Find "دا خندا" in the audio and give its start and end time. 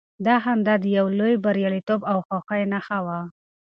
0.25-0.73